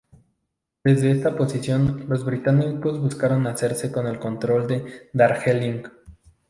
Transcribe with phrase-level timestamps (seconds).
[0.83, 5.83] Desde esta posición, los británicos buscaron hacerse con el control de Darjeeling.